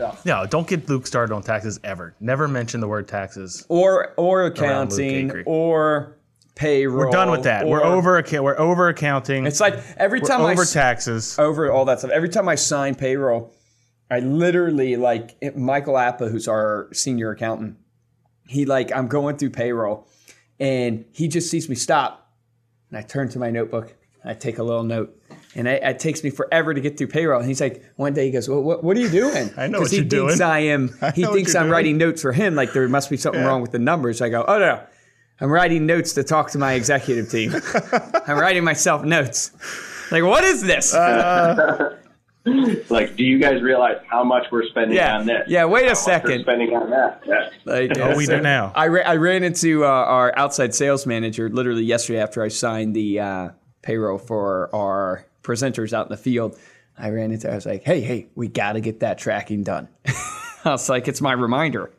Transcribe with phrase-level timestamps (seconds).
[0.00, 0.18] ugh.
[0.24, 2.14] No, don't get Luke started on taxes ever.
[2.20, 3.64] Never mention the word taxes.
[3.68, 6.16] or or accounting or
[6.54, 7.06] payroll.
[7.06, 7.66] We're done with that.
[7.66, 8.22] We're over.
[8.32, 9.46] We're over accounting.
[9.46, 11.38] It's like every we're time I over taxes.
[11.38, 12.10] over all that stuff.
[12.10, 13.52] Every time I sign payroll,
[14.10, 17.76] I literally like it- Michael Appa, who's our senior accountant.
[18.46, 20.06] He like I'm going through payroll,
[20.60, 22.30] and he just sees me stop,
[22.90, 23.94] and I turn to my notebook.
[24.24, 25.18] I take a little note,
[25.56, 27.40] and I, it takes me forever to get through payroll.
[27.40, 29.80] And he's like, one day he goes, "Well, what, what are you doing?" I know
[29.80, 30.42] what he you're thinks doing.
[30.42, 30.88] I am.
[31.14, 31.72] He know thinks I'm doing.
[31.72, 32.54] writing notes for him.
[32.54, 33.46] Like there must be something Yeah.
[33.48, 34.20] wrong with the numbers.
[34.20, 34.82] I go, "Oh no."
[35.40, 37.52] I'm writing notes to talk to my executive team.
[38.26, 39.50] I'm writing myself notes.
[40.12, 40.94] Like, what is this?
[42.90, 45.16] like, do you guys realize how much we're spending Yeah.
[45.18, 45.42] on this?
[45.48, 46.42] Yeah, wait a How much second.
[46.42, 47.22] spending on that.
[47.26, 47.48] Yeah.
[47.64, 48.72] Like, Oh, we do now.
[48.76, 52.94] I, ra- I ran into uh, our outside sales manager literally yesterday after I signed
[52.94, 53.48] the uh,
[53.82, 56.58] payroll for our presenters out in the field.
[56.98, 57.50] I ran into.
[57.50, 59.88] I was like, "Hey, hey, we got to get that tracking done."
[60.64, 61.90] I was like, "It's my reminder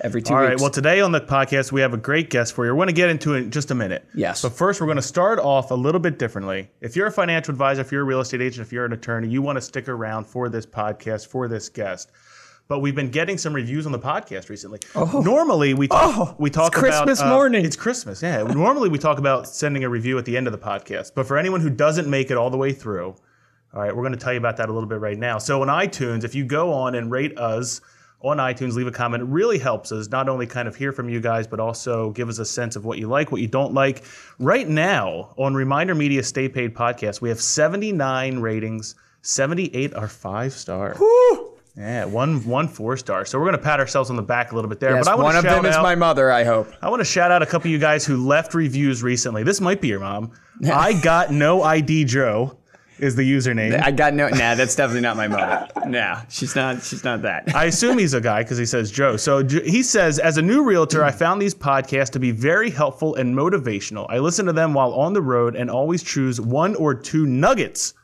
[0.00, 0.50] every two All right.
[0.50, 2.72] weeks." Well, today on the podcast, we have a great guest for you.
[2.72, 4.06] We're going to get into it in just a minute.
[4.14, 4.42] Yes.
[4.42, 6.70] But first, we're going to start off a little bit differently.
[6.80, 9.28] If you're a financial advisor, if you're a real estate agent, if you're an attorney,
[9.28, 12.10] you want to stick around for this podcast, for this guest.
[12.70, 14.78] But we've been getting some reviews on the podcast recently.
[14.94, 15.22] Oh.
[15.24, 17.64] Normally, we talk, Oh, we talk it's about Christmas uh, morning.
[17.64, 18.42] It's Christmas, yeah.
[18.44, 21.10] Normally, we talk about sending a review at the end of the podcast.
[21.16, 23.16] But for anyone who doesn't make it all the way through,
[23.74, 25.38] all right, we're going to tell you about that a little bit right now.
[25.38, 27.80] So on iTunes, if you go on and rate us
[28.20, 29.24] on iTunes, leave a comment.
[29.24, 32.28] It really helps us not only kind of hear from you guys, but also give
[32.28, 34.04] us a sense of what you like, what you don't like.
[34.38, 38.94] Right now on Reminder Media Stay Paid podcast, we have 79 ratings.
[39.22, 40.96] 78 are five stars.
[41.76, 43.24] Yeah, one one four star.
[43.24, 44.96] So we're gonna pat ourselves on the back a little bit there.
[44.96, 46.30] yes, but I want one to of shout them is my mother.
[46.30, 46.68] I hope.
[46.82, 49.42] I want to shout out a couple of you guys who left reviews recently.
[49.44, 50.32] This might be your mom.
[50.72, 52.56] I got no ID Joe
[52.98, 53.80] is the username.
[53.82, 54.28] I got no.
[54.28, 55.68] Nah, that's definitely not my mother.
[55.86, 56.82] Nah, she's not.
[56.82, 57.52] She's not that.
[57.52, 59.16] I assume he's a guy because he says Joe.
[59.16, 63.16] So he says, as a new realtor, I found these podcasts to be very helpful
[63.16, 64.06] and motivational.
[64.08, 67.94] I listen to them while on the road and always choose one or two nuggets,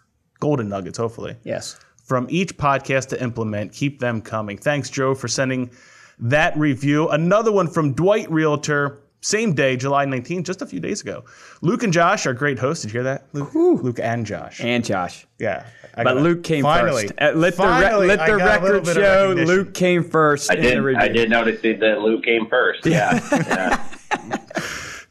[0.40, 1.78] golden nuggets, hopefully, yes.
[2.06, 3.72] From each podcast to implement.
[3.72, 4.56] Keep them coming.
[4.56, 5.70] Thanks, Joe, for sending
[6.18, 7.08] that review.
[7.08, 9.00] Another one from Dwight Realtor.
[9.22, 11.24] Same day, July 19th, just a few days ago.
[11.60, 12.82] Luke and Josh are great hosts.
[12.84, 13.26] Did you hear that?
[13.32, 13.50] Luke,
[13.82, 14.60] Luke and Josh.
[14.60, 15.26] And Josh.
[15.40, 15.66] yeah.
[15.96, 16.18] I But.
[16.18, 17.08] Luke came Finally.
[17.08, 17.14] first.
[17.20, 19.44] Uh, let the, re- Finally, let I the got a little record bit of show.
[19.44, 20.96] Luke came first I in the did.
[20.96, 22.86] I did notice that Luke came first.
[22.86, 23.18] Yeah.
[23.32, 23.88] yeah.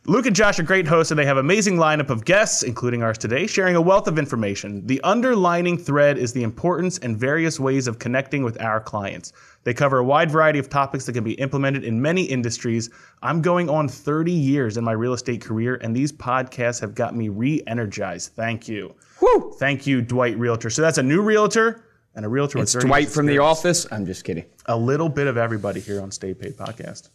[0.08, 3.18] Luke and Josh are great hosts, and they have amazing lineup of guests, including ours
[3.18, 4.86] today, sharing a wealth of information.
[4.86, 9.34] The underlining thread is the importance and various ways of connecting with our clients.
[9.64, 12.92] They cover a wide variety of topics that can be implemented in many industries.
[13.24, 17.16] I'm going on 30 years in my real estate career, and these podcasts have got
[17.16, 18.34] me re-energized.
[18.34, 18.94] Thank you.
[19.22, 19.56] Woo!
[19.58, 20.70] Thank you, Dwight Realtor.
[20.70, 21.84] So that's a new realtor
[22.14, 23.88] and a realtor It's with 30 Dwight years from The experience Office.
[23.92, 24.46] I'm just kidding.
[24.68, 27.10] a little bit of everybody here on Stay Paid Podcast.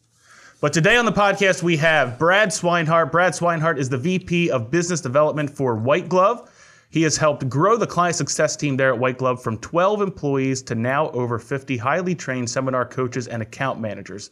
[0.60, 3.10] But today on the podcast, we have Brad Swinehart.
[3.10, 6.50] Brad Swinehart is the VP of Business Development for White Glove.
[6.90, 10.60] He has helped grow the client success team there at White Glove from 12 employees
[10.64, 14.28] to now over 50 highly trained seminar coaches and account managers,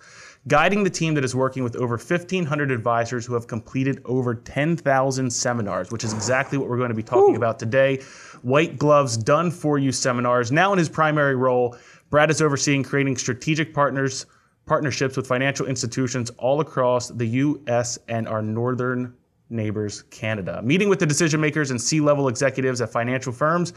[0.49, 5.31] guiding the team that is working with over 1,500 advisors who have completed over 10,000
[5.33, 8.03] seminars, which is exactly what we're going to be talking about today.
[8.43, 10.53] White Glove's done for you seminars.
[10.53, 11.79] Now, in his primary role,
[12.11, 14.27] Brad is overseeing creating strategic partners
[14.69, 17.99] partnerships with financial institutions all across the U.S.
[18.09, 19.15] and our northern
[19.51, 20.61] neighbors, Canada.
[20.63, 23.73] Meeting with the decision makers and C level executives at financial firms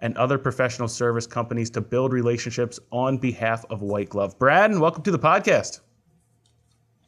[0.00, 4.38] and other professional service companies to build relationships on behalf of White Glove.
[4.38, 5.80] Brad, and welcome to the podcast.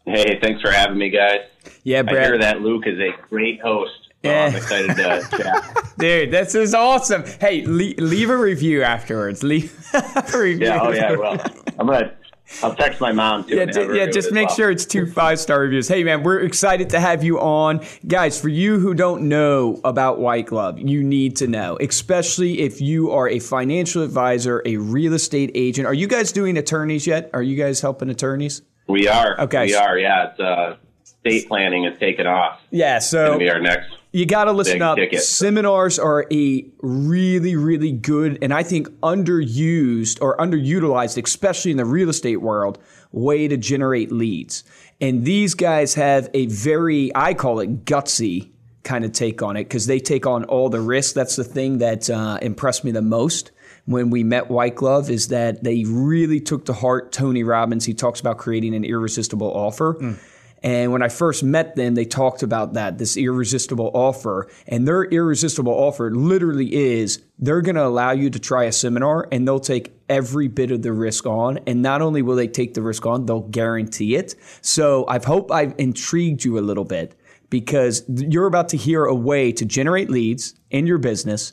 [0.06, 1.40] Hey, thanks for having me, guys.
[1.82, 3.92] Yeah, I hear that Luke is a great host.
[4.24, 5.92] So I'm excited to chat.
[5.98, 7.24] Dude, this is awesome.
[7.40, 9.42] Hey, le- leave a review afterwards.
[9.42, 10.66] Leave a oh, review.
[10.66, 10.80] Yeah.
[10.80, 11.16] Oh yeah.
[11.16, 11.40] Well,
[11.78, 12.16] I'm gonna.
[12.62, 13.56] I'll text my mom too.
[13.56, 14.56] Yeah, and ju- have her yeah, just make well.
[14.56, 15.88] sure it's two five star reviews.
[15.88, 17.80] Hey, man, we're excited to have you on.
[18.06, 22.80] Guys, for you who don't know about White Glove, you need to know, especially if
[22.80, 25.86] you are a financial advisor, a real estate agent.
[25.86, 27.30] Are you guys doing attorneys yet?
[27.34, 28.62] Are you guys helping attorneys?
[28.86, 29.40] We are.
[29.40, 29.66] Okay.
[29.66, 29.98] We are.
[29.98, 30.30] Yeah.
[30.30, 32.60] It's uh, estate planning has taken off.
[32.70, 34.96] Yeah, It's gonna so be our next You got to listen big up.
[34.96, 35.22] ticket.
[35.22, 41.84] Seminars are a really, really good and I think underused or underutilized, especially in the
[41.84, 42.78] real estate world,
[43.12, 44.64] way to generate leads.
[45.00, 48.50] And these guys have a very, I call it gutsy
[48.84, 51.14] kind of take on it because they take on all the risk.
[51.14, 53.50] That's the thing that uh, impressed me the most
[53.84, 57.84] when we met White Glove is that they really took to heart Tony Robbins.
[57.84, 60.16] He talks about creating an irresistible offer.
[60.62, 64.48] And when I first met them, they talked about that, this irresistible offer.
[64.66, 69.28] And their irresistible offer literally is they're going to allow you to try a seminar
[69.30, 71.58] and they'll take every bit of the risk on.
[71.66, 74.34] And not only will they take the risk on, they'll guarantee it.
[74.62, 77.14] So I hope I've intrigued you a little bit
[77.50, 81.52] because you're about to hear a way to generate leads in your business.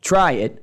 [0.00, 0.62] Try it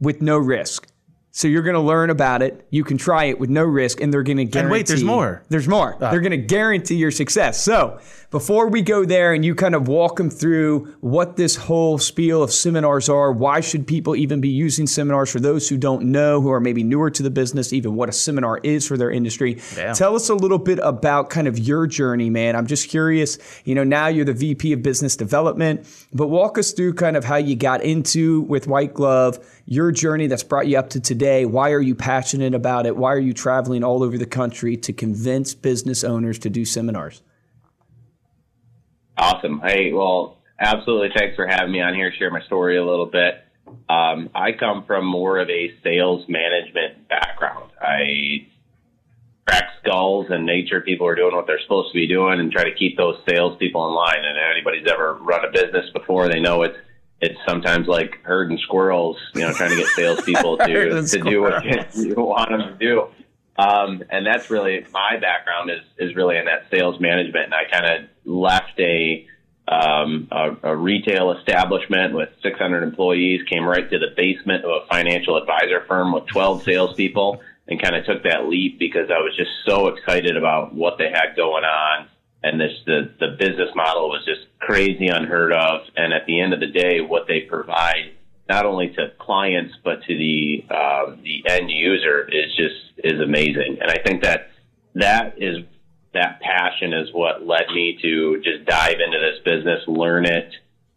[0.00, 0.89] with no risk.
[1.32, 2.66] So you're going to learn about it.
[2.70, 4.60] You can try it with no risk, and they're going to guarantee.
[4.60, 5.42] And wait, there's more.
[5.48, 5.96] There's more.
[6.00, 6.10] Ah.
[6.10, 7.62] They're going to guarantee your success.
[7.62, 8.00] So
[8.30, 12.42] before we go there, and you kind of walk them through what this whole spiel
[12.42, 15.30] of seminars are, why should people even be using seminars?
[15.30, 18.12] For those who don't know, who are maybe newer to the business, even what a
[18.12, 19.94] seminar is for their industry, Yeah.
[19.94, 22.54] tell us a little bit about kind of your journey, man.
[22.54, 23.36] I'm just curious.
[23.64, 27.24] You know, now you're the VP of Business Development, but walk us through kind of
[27.24, 31.46] how you got into with White Glove, your journey that's brought you up to today.
[31.46, 32.96] Why are you passionate about it?
[32.96, 37.22] Why are you traveling all over the country to convince business owners to do seminars?
[39.20, 39.60] Awesome.
[39.62, 41.10] Hey, well, absolutely.
[41.14, 42.10] Thanks for having me on here.
[42.18, 43.44] Share my story a little bit.
[43.86, 47.70] Um, I come from more of a sales management background.
[47.78, 48.46] I
[49.46, 52.50] crack skulls and make sure people are doing what they're supposed to be doing and
[52.50, 54.24] try to keep those salespeople in line.
[54.24, 56.78] And anybody's ever run a business before, they know it's
[57.20, 61.62] it's sometimes like herding squirrels, you know, trying to get salespeople to to do what
[61.94, 63.08] you want them to do.
[63.58, 67.46] Um, and that's really my background is is really in that sales management.
[67.46, 69.26] And I kind of left a,
[69.68, 74.86] um, a a retail establishment with 600 employees, came right to the basement of a
[74.88, 79.36] financial advisor firm with 12 salespeople, and kind of took that leap because I was
[79.36, 82.08] just so excited about what they had going on.
[82.42, 85.82] And this the the business model was just crazy, unheard of.
[85.96, 88.12] And at the end of the day, what they provide
[88.50, 93.78] not only to clients but to the um, the end user is just is amazing.
[93.80, 94.50] And I think that
[94.96, 95.64] that is
[96.12, 100.50] that passion is what led me to just dive into this business, learn it,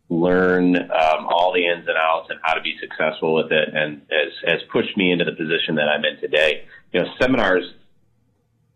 [0.10, 4.02] learn um, all the ins and outs and how to be successful with it, and
[4.10, 6.66] has has pushed me into the position that I'm in today.
[6.92, 7.66] You know, seminars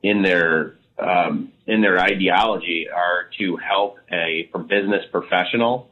[0.04, 5.90] in their um, in their ideology are to help a business professional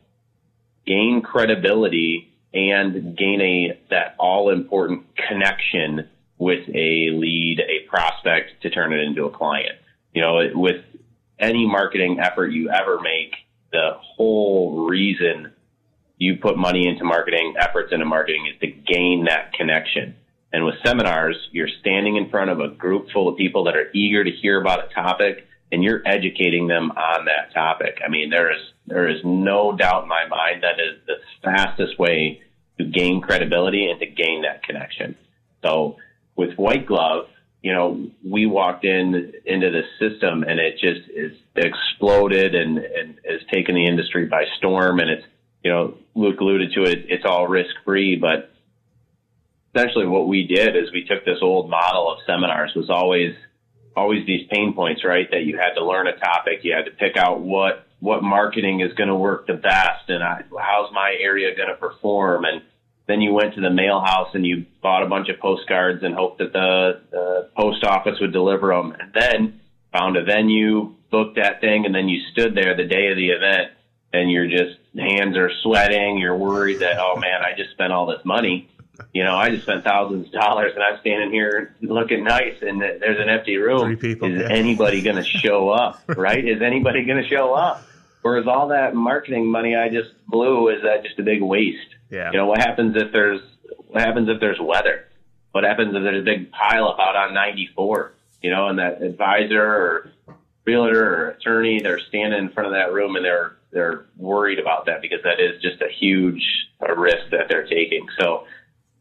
[0.86, 8.70] gain credibility and gain a that all important connection with a lead, a prospect to
[8.70, 9.78] turn it into a client.
[10.14, 10.84] You know, with
[11.38, 13.36] any marketing effort you ever make,
[13.72, 15.52] the whole reason
[16.18, 20.16] you put money into marketing efforts into marketing is to gain that connection.
[20.54, 23.92] And with seminars, you're standing in front of a group full of people that are
[23.94, 28.00] eager to hear about a topic and you're educating them on that topic.
[28.06, 31.98] I mean, there is, there is no doubt in my mind that is the fastest
[32.00, 32.42] way
[32.78, 35.16] to gain credibility and to gain that connection.
[35.64, 35.98] So
[36.36, 37.28] with White Glove,
[37.62, 43.16] you know, we walked in into the system and it just is exploded and, and
[43.26, 45.00] has taken the industry by storm.
[45.00, 45.26] And it's,
[45.64, 48.52] you know, Luke alluded to it, it's all risk free, but
[49.74, 53.34] essentially what we did is we took this old model of seminars was always
[53.96, 55.30] always these pain points, right?
[55.32, 58.82] That you had to learn a topic, you had to pick out what what marketing
[58.82, 62.62] is going to work the best, and I, how's my area going to perform, and
[63.08, 66.14] then you went to the mail house and you bought a bunch of postcards and
[66.14, 69.62] hoped that the, the post office would deliver them, and then
[69.92, 73.30] found a venue, booked that thing, and then you stood there the day of the
[73.30, 73.72] event,
[74.14, 78.06] and you're just hands are sweating, you're worried that oh man, I just spent all
[78.06, 78.70] this money
[79.14, 82.82] you know, I just spent thousands of dollars and I'm standing here looking nice and
[82.82, 83.82] there's an empty room.
[83.82, 84.56] Three people, is yeah.
[84.56, 86.02] anybody going to show up?
[86.16, 86.48] Right?
[86.48, 87.84] Is anybody going to show up?
[88.24, 91.78] Or is all that marketing money I just blew, is that just a big waste?
[92.10, 92.32] Yeah.
[92.32, 93.42] You know, what happens if there's,
[93.88, 95.06] what happens if there's weather?
[95.52, 98.14] What happens if there's a big pile up out on 94?
[98.42, 100.12] You know, and that advisor or
[100.66, 104.86] realtor or attorney, they're standing in front of that room and they're, they're worried about
[104.86, 106.44] that because that is just a huge
[106.98, 108.08] risk that they're taking.
[108.18, 108.48] So,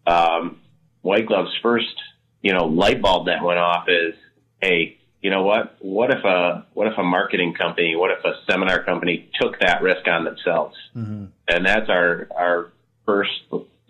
[0.06, 0.60] um,
[1.02, 1.94] White Glove's first,
[2.42, 4.14] you know, light bulb that went off is,
[4.60, 5.76] hey, you know what?
[5.80, 9.80] What if a what if a marketing company, what if a seminar company took that
[9.82, 10.76] risk on themselves?
[10.94, 11.32] And
[11.64, 12.72] that's our our
[13.06, 13.30] first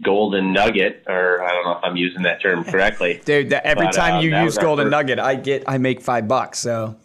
[0.02, 3.20] golden nugget, or I don't know if I'm using that term correctly.
[3.24, 6.00] Dude, that every But, time uh, you use Golden first- Nugget, I get I make
[6.02, 6.58] five bucks.
[6.60, 6.96] So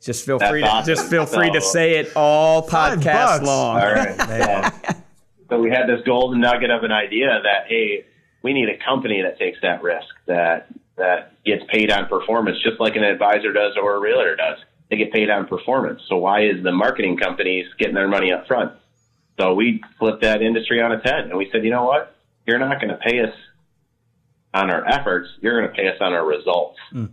[0.00, 0.94] Just feel That's free to awesome.
[0.94, 3.80] just feel free to say it all podcast long.
[3.80, 4.72] All right.
[5.48, 8.04] So, so we had this golden nugget of an idea that hey,
[8.46, 12.78] we need a company that takes that risk that that gets paid on performance, just
[12.78, 14.58] like an advisor does or a realtor does.
[14.88, 16.00] They get paid on performance.
[16.08, 18.72] So why is the marketing companies getting their money up front?
[19.36, 22.14] So we flipped that industry on its head, and we said, you know what?
[22.46, 23.34] You're not going to pay us
[24.54, 25.28] on our efforts.
[25.40, 26.78] You're going to pay us on our results.
[26.92, 27.06] Hmm.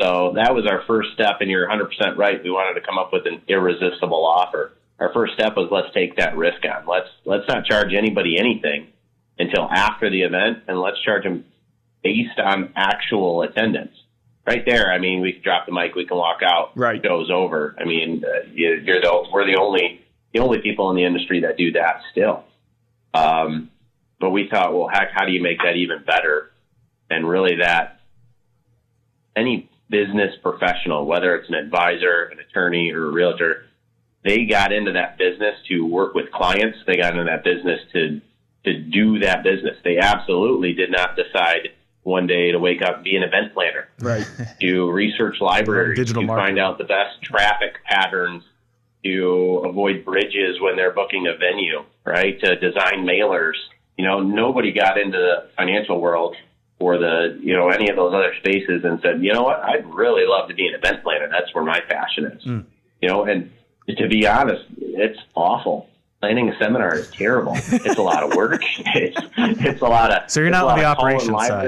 [0.00, 2.42] So that was our first step, and you're 100% right.
[2.44, 4.72] We wanted to come up with an irresistible offer.
[5.00, 6.86] Our first step was let's take that risk on.
[6.86, 8.92] Let's let's not charge anybody anything
[9.40, 11.46] until after the event, and let's charge them
[12.02, 13.96] based on actual attendance.
[14.46, 16.76] Right there, I mean, we can drop the mic, we can walk out.
[16.76, 17.02] Right.
[17.02, 17.74] Goes over.
[17.78, 21.40] I mean, uh, you, you're the we're the only the only people in the industry
[21.40, 22.44] that do that still.
[23.14, 23.70] Um,
[24.20, 26.52] but we thought, well, heck, how do you make that even better?
[27.08, 28.00] And really, that
[29.34, 33.64] any business professional, whether it's an advisor, an attorney, or a realtor,
[34.24, 36.78] they got into that business to work with clients.
[36.86, 38.20] They got into that business to
[38.64, 39.76] to do that business.
[39.84, 41.70] They absolutely did not decide
[42.02, 44.26] one day to wake up be an event planner Right.
[44.60, 46.56] to research libraries, Digital to marketing.
[46.56, 48.42] find out the best traffic patterns,
[49.04, 52.38] to avoid bridges when they're booking a venue, right?
[52.40, 53.54] To design mailers.
[53.96, 56.36] You know, nobody got into the financial world
[56.78, 59.84] or the, you know, any of those other spaces and said, you know what, I'd
[59.86, 61.28] really love to be an event planner.
[61.30, 62.42] That's where my passion is.
[62.42, 62.60] Hmm.
[63.02, 63.50] You know, and
[63.98, 65.88] to be honest, it's awful.
[66.20, 67.54] Planning a seminar is terrible.
[67.56, 68.62] It's a lot of work.
[68.94, 71.66] It's it's a lot of So you're not on the operations side.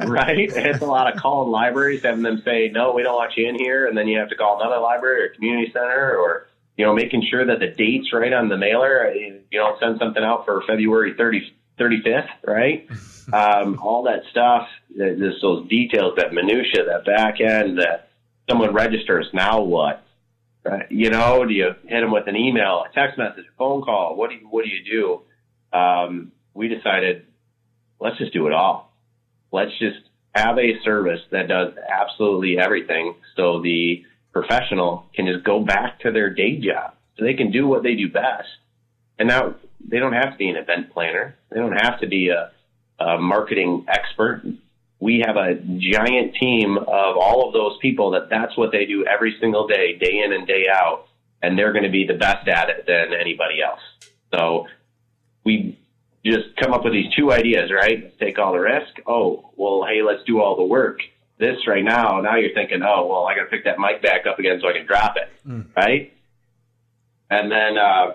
[0.08, 0.38] right?
[0.38, 3.56] It's a lot of calling libraries, having them say, no, we don't want you in
[3.56, 3.86] here.
[3.86, 6.46] And then you have to call another library or community center or,
[6.76, 9.12] you know, making sure that the date's right on the mailer.
[9.12, 12.88] You know, send something out for February 30, 35th, right?
[13.32, 18.10] um, all that stuff, just those details, that minutia, that back end, that
[18.48, 19.28] someone registers.
[19.32, 20.04] Now what?
[20.64, 20.90] Right?
[20.90, 24.16] You know, do you hit them with an email, a text message, a phone call?
[24.16, 24.84] What do you, what do you
[25.72, 25.78] do?
[25.78, 27.26] Um, we decided,
[28.00, 28.88] let's just do it all
[29.52, 29.98] let's just
[30.34, 36.12] have a service that does absolutely everything so the professional can just go back to
[36.12, 38.48] their day job so they can do what they do best
[39.18, 39.54] and now
[39.86, 42.50] they don't have to be an event planner they don't have to be a,
[43.02, 44.42] a marketing expert
[45.00, 49.04] we have a giant team of all of those people that that's what they do
[49.06, 51.06] every single day day in and day out
[51.42, 53.80] and they're going to be the best at it than anybody else
[54.32, 54.66] so
[55.44, 55.78] we
[56.24, 58.02] just come up with these two ideas, right?
[58.02, 59.00] Let's take all the risk.
[59.06, 61.00] Oh, well, hey, let's do all the work.
[61.38, 64.26] This right now, now you're thinking, oh, well, I got to pick that mic back
[64.26, 65.30] up again so I can drop it,
[65.76, 66.12] right?
[67.30, 68.14] And then uh,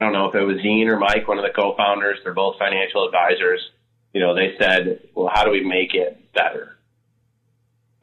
[0.00, 2.18] I don't know if it was Zine or Mike, one of the co-founders.
[2.24, 3.60] They're both financial advisors.
[4.12, 6.76] You know, they said, well, how do we make it better?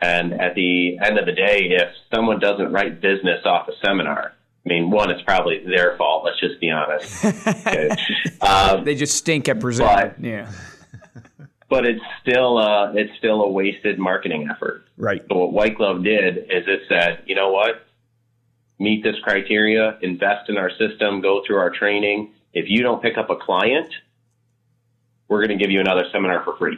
[0.02, 4.34] And at the end of the day, if someone doesn't write business off a seminar,
[4.66, 6.24] I mean, one, it's probably their fault.
[6.26, 7.26] Let's just be honest.
[7.48, 7.90] Okay.
[8.42, 10.12] Um, They just stink at presenting.
[10.12, 10.52] But- yeah.
[11.70, 14.86] but it's still uh, it's still a wasted marketing effort.
[14.98, 15.22] Right.
[15.30, 17.86] So what White Glove did is it said, you know what,
[18.80, 22.32] meet this criteria, invest in our system, go through our training.
[22.54, 23.92] If you don't pick up a client,
[25.30, 26.78] we're going to give you another seminar for free.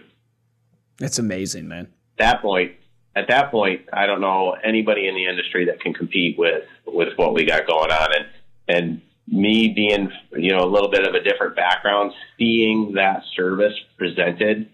[0.99, 1.87] That's amazing, man.
[2.19, 2.73] At that point,
[3.15, 7.17] at that point, I don't know anybody in the industry that can compete with with
[7.17, 8.25] what we got going on, and
[8.67, 13.73] and me being you know a little bit of a different background, seeing that service
[13.97, 14.69] presented,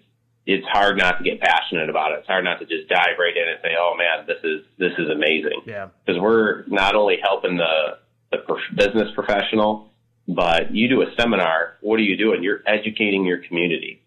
[0.45, 2.19] it's hard not to get passionate about it.
[2.19, 4.93] It's hard not to just dive right in and say, "Oh man, this is this
[4.97, 5.89] is amazing." Yeah.
[6.05, 7.97] because we're not only helping the
[8.31, 9.89] the prof- business professional,
[10.27, 11.77] but you do a seminar.
[11.81, 12.43] What are you doing?
[12.43, 14.01] You're educating your community.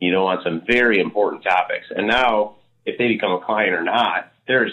[0.00, 1.86] You know, on some very important topics.
[1.94, 4.72] And now, if they become a client or not, there's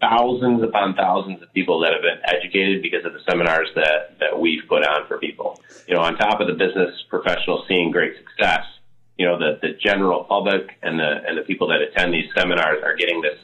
[0.00, 4.38] thousands upon thousands of people that have been educated because of the seminars that that
[4.38, 5.60] we've put on for people.
[5.88, 8.64] You know, on top of the business professionals seeing great success,
[9.18, 12.82] you know, the the general public and the and the people that attend these seminars
[12.84, 13.38] are getting this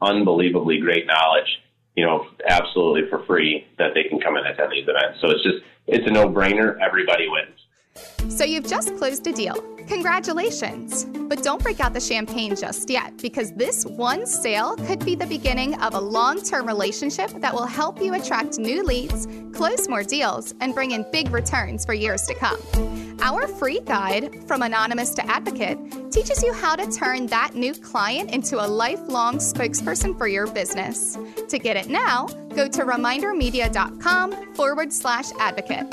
[0.00, 1.62] unbelievably great knowledge,
[1.96, 5.20] you know, absolutely for free that they can come and attend these events.
[5.20, 6.78] So it's just, it's a no brainer.
[6.80, 8.32] Everybody wins.
[8.32, 9.54] So you've just closed a deal.
[9.86, 11.04] Congratulations!
[11.04, 15.26] But don't break out the champagne just yet because this one sale could be the
[15.26, 20.04] beginning of a long term relationship that will help you attract new leads, close more
[20.04, 23.11] deals, and bring in big returns for years to come.
[23.22, 25.78] Our free guide, From Anonymous to Advocate,
[26.10, 31.16] teaches you how to turn that new client into a lifelong spokesperson for your business.
[31.48, 32.26] To get it now,
[32.56, 35.86] go to remindermedia.com forward slash advocate.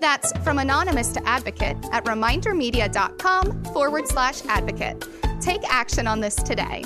[0.00, 5.04] That's from anonymous to advocate at remindermedia.com forward slash advocate.
[5.40, 6.84] Take action on this today.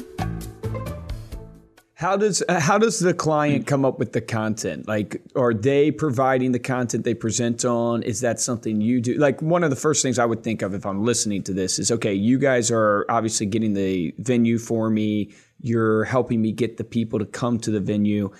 [2.00, 4.88] How does uh, how does the client come up with the content?
[4.88, 8.02] Like, are they providing the content they present on?
[8.04, 9.18] Is that something you do?
[9.18, 11.78] Like, one of the first things I would think of if I'm listening to this
[11.78, 15.34] is, okay, you guys are obviously getting the venue for me.
[15.60, 18.30] You're helping me get the people to come to the venue.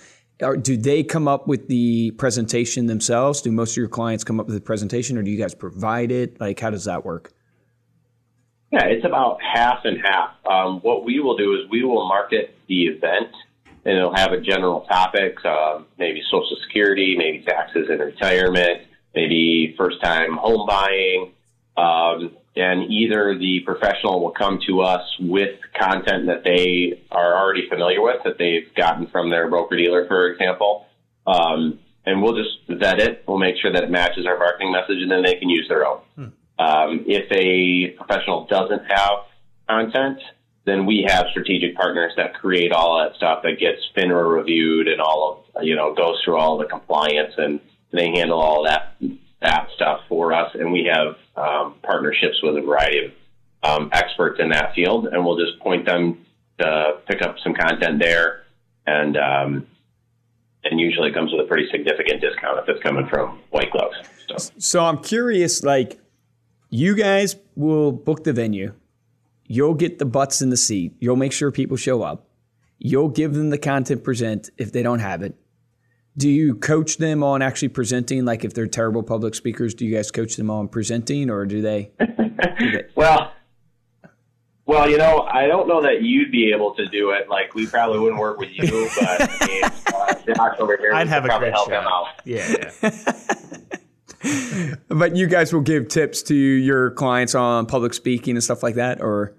[0.41, 3.41] Or do they come up with the presentation themselves?
[3.41, 6.11] Do most of your clients come up with the presentation, or do you guys provide
[6.11, 6.41] it?
[6.41, 7.31] Like, how does that work?
[8.71, 10.31] Yeah, it's about half and half.
[10.49, 13.27] Um, what we will do is we will market the event
[13.85, 18.81] and it'll have a general topic, um, maybe Social Security, maybe taxes and retirement,
[19.15, 21.33] maybe first time home buying.
[21.77, 27.69] Um, and either the professional will come to us with content that they are already
[27.69, 30.85] familiar with, that they've gotten from their broker dealer, for example.
[31.25, 33.23] Um, and we'll just vet it.
[33.27, 35.85] We'll make sure that it matches our marketing message, and then they can use their
[35.85, 36.01] own.
[36.15, 36.25] Hmm.
[36.59, 39.25] Um, if a professional doesn't have
[39.69, 40.19] content,
[40.65, 45.01] then we have strategic partners that create all that stuff that gets FINRA reviewed and
[45.01, 47.59] all of, you know, goes through all the compliance and
[47.91, 48.95] they handle all that,
[49.41, 50.51] that stuff for us.
[50.53, 53.11] And we have um, partnerships with a variety of
[53.63, 56.25] um, experts in that field and we'll just point them
[56.59, 58.43] to pick up some content there.
[58.85, 59.67] And, um,
[60.63, 63.95] and usually it comes with a pretty significant discount if it's coming from white gloves.
[64.27, 65.99] So, so I'm curious, like,
[66.69, 68.73] you guys will book the venue
[69.53, 70.93] You'll get the butts in the seat.
[71.01, 72.29] You'll make sure people show up.
[72.79, 75.35] You'll give them the content present if they don't have it.
[76.15, 78.23] Do you coach them on actually presenting?
[78.23, 81.61] Like if they're terrible public speakers, do you guys coach them on presenting or do
[81.61, 81.91] they?
[81.99, 82.83] do they?
[82.95, 83.33] well,
[84.65, 87.27] well, you know, I don't know that you'd be able to do it.
[87.27, 91.09] Like we probably wouldn't work with you, but I mean, uh, Josh over here, I'd
[91.09, 91.81] have a probably help shot.
[91.81, 92.07] him out.
[92.23, 92.71] Yeah.
[94.23, 94.75] yeah.
[94.87, 98.75] but you guys will give tips to your clients on public speaking and stuff like
[98.75, 99.35] that, or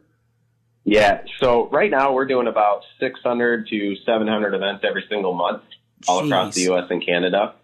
[0.84, 1.22] yeah.
[1.40, 5.62] So right now we're doing about 600 to 700 events every single month
[6.08, 6.26] all Jeez.
[6.26, 6.84] across the U.S.
[6.90, 7.54] and Canada.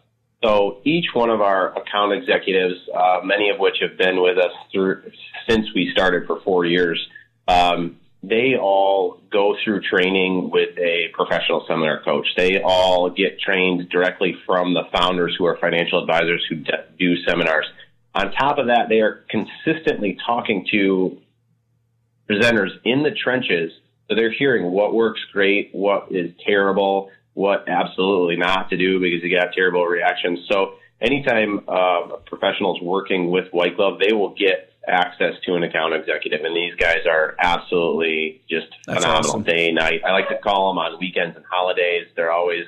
[0.42, 4.52] So each one of our account executives, uh, many of which have been with us
[4.72, 5.02] through
[5.48, 7.04] since we started for four years,
[7.48, 12.26] um, they all go through training with a professional seminar coach.
[12.36, 16.56] They all get trained directly from the founders who are financial advisors who
[16.98, 17.66] do seminars.
[18.14, 21.18] On top of that, they are consistently talking to
[22.30, 23.72] presenters in the trenches.
[24.08, 29.22] So they're hearing what works great, what is terrible, what absolutely not to do because
[29.22, 30.40] you got terrible reactions.
[30.50, 35.54] So anytime uh, a professional is working with White Glove, they will get access to
[35.54, 39.42] an account executive, and these guys are absolutely just That's phenomenal awesome.
[39.42, 40.00] day and night.
[40.06, 42.06] I like to call them on weekends and holidays.
[42.16, 42.64] They're always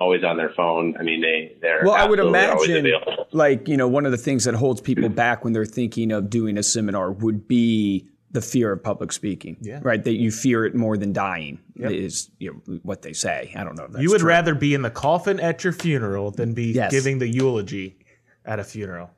[0.00, 0.96] always on their phone.
[0.98, 1.94] I mean, they they're well.
[1.94, 2.92] I would imagine,
[3.32, 6.28] like you know, one of the things that holds people back when they're thinking of
[6.28, 9.80] doing a seminar would be the fear of public speaking, yeah.
[9.82, 10.02] right?
[10.04, 11.90] That you fear it more than dying yep.
[11.90, 13.52] is you know, what they say.
[13.56, 13.88] I don't know.
[13.98, 14.28] you would true.
[14.28, 16.90] rather be in the coffin at your funeral than be yes.
[16.90, 17.96] giving the eulogy
[18.44, 19.10] at a funeral.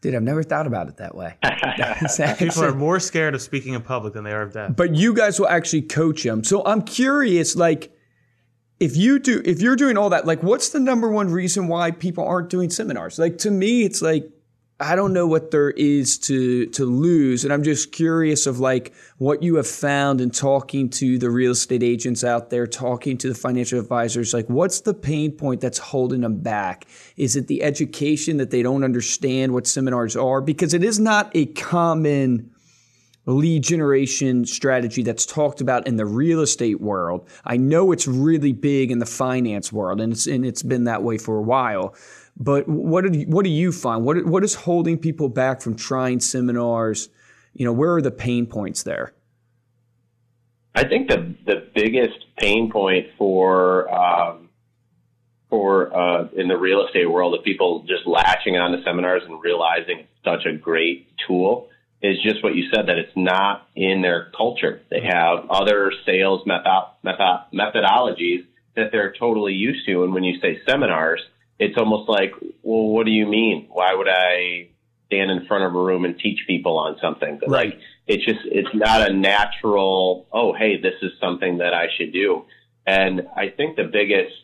[0.00, 1.36] Dude, I've never thought about it that way.
[2.38, 4.76] People are more scared of speaking in public than they are of death.
[4.76, 6.44] But you guys will actually coach them.
[6.44, 7.92] So I'm curious, like,
[8.78, 11.90] if you do, if you're doing all that, like, what's the number one reason why
[11.90, 13.18] people aren't doing seminars?
[13.18, 14.30] Like, to me, it's like
[14.80, 18.92] I don't know what there is to to lose, and I'm just curious of like
[19.16, 23.28] what you have found in talking to the real estate agents out there, talking to
[23.28, 24.32] the financial advisors.
[24.32, 26.86] Like, what's the pain point that's holding them back?
[27.16, 30.40] Is it the education that they don't understand what seminars are?
[30.40, 32.52] Because it is not a common
[33.26, 37.28] lead generation strategy that's talked about in the real estate world.
[37.44, 41.02] I know it's really big in the finance world, and it's and it's been that
[41.02, 41.94] way for a while.
[42.38, 44.04] But what do you, what do you find?
[44.04, 47.08] What what is holding people back from trying seminars?
[47.52, 49.12] You know, where are the pain points there?
[50.74, 54.50] I think the the biggest pain point for um,
[55.50, 59.42] for uh, in the real estate world of people just latching on to seminars and
[59.42, 61.68] realizing it's such a great tool
[62.00, 64.82] is just what you said that it's not in their culture.
[64.88, 68.46] They have other sales method, method, methodologies
[68.76, 71.20] that they're totally used to, and when you say seminars
[71.58, 73.66] it's almost like, well, what do you mean?
[73.70, 74.68] Why would I
[75.06, 77.40] stand in front of a room and teach people on something?
[77.46, 77.70] Right.
[77.70, 82.12] Like, it's just, it's not a natural, oh, hey, this is something that I should
[82.12, 82.44] do.
[82.86, 84.34] And I think the biggest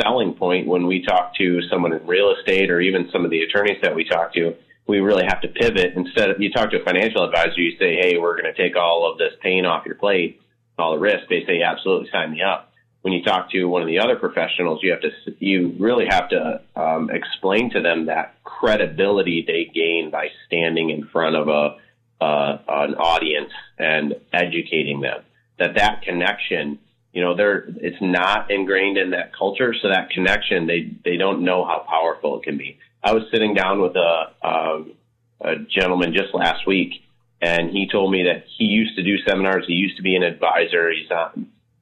[0.00, 3.40] selling point when we talk to someone in real estate or even some of the
[3.40, 4.54] attorneys that we talk to,
[4.86, 5.92] we really have to pivot.
[5.96, 8.76] Instead of you talk to a financial advisor, you say, hey, we're going to take
[8.76, 10.40] all of this pain off your plate,
[10.78, 11.28] all the risk.
[11.28, 14.80] They say, absolutely, sign me up when you talk to one of the other professionals,
[14.82, 20.10] you have to you really have to um, explain to them that credibility they gain
[20.10, 21.76] by standing in front of a
[22.20, 25.22] uh, an audience and educating them.
[25.58, 26.80] That that connection,
[27.12, 31.44] you know, they're it's not ingrained in that culture, so that connection they they don't
[31.44, 32.78] know how powerful it can be.
[33.02, 34.92] I was sitting down with a um,
[35.40, 36.94] a gentleman just last week,
[37.40, 39.64] and he told me that he used to do seminars.
[39.68, 40.90] He used to be an advisor.
[40.90, 41.30] He's uh,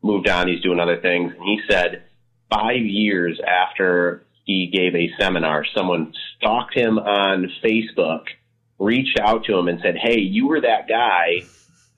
[0.03, 0.49] moved on.
[0.49, 2.05] He's doing other things, and he said
[2.51, 8.25] five years after he gave a seminar, someone stalked him on Facebook,
[8.79, 11.43] reached out to him, and said, "Hey, you were that guy."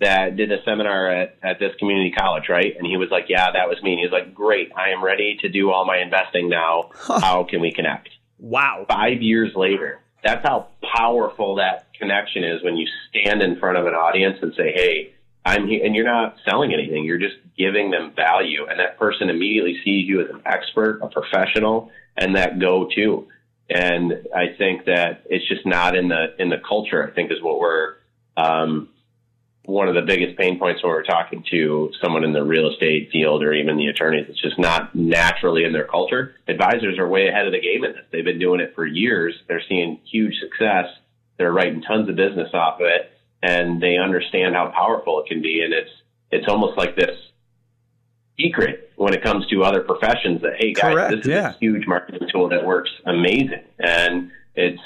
[0.01, 2.75] that did a seminar at, at this community college, right?
[2.77, 3.93] And he was like, Yeah, that was me.
[3.93, 6.91] And he was like, Great, I am ready to do all my investing now.
[6.97, 8.11] How can we connect?
[8.39, 8.87] Wow.
[8.89, 10.01] Five years later.
[10.23, 14.53] That's how powerful that connection is when you stand in front of an audience and
[14.55, 15.15] say, Hey,
[15.49, 17.05] I'm here and you're not selling anything.
[17.05, 18.67] You're just giving them value.
[18.69, 23.27] And that person immediately sees you as an expert, a professional, and that go to.
[23.71, 27.43] And I think that it's just not in the in the culture, I think is
[27.43, 27.95] what we're
[28.37, 28.91] um,
[29.65, 33.11] one of the biggest pain points when we're talking to someone in the real estate
[33.11, 34.27] field or even the attorneys.
[34.29, 36.35] It's just not naturally in their culture.
[36.47, 38.05] Advisors are way ahead of the game in this.
[38.11, 39.35] They've been doing it for years.
[39.47, 40.87] They're seeing huge success.
[41.37, 45.43] They're writing tons of business off of it and they understand how powerful it can
[45.43, 45.63] be.
[45.63, 45.91] And it's,
[46.31, 47.17] it's almost like this
[48.39, 51.51] secret when it comes to other professions that, hey guys, Correct, this is yeah.
[51.51, 53.63] a huge marketing tool that works amazing.
[53.79, 54.81] And it's,